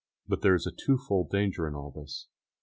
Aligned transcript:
But 0.27 0.41
there 0.41 0.55
is 0.55 0.65
a 0.65 0.71
twofold 0.71 1.29
danger 1.29 1.67
in 1.67 1.75
all 1.75 1.91
this. 1.91 2.25